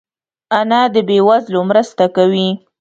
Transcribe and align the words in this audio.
انا 0.59 0.81
د 0.93 0.95
بې 1.07 1.17
وزلو 1.27 1.59
مرسته 1.69 2.05
کوي 2.15 2.47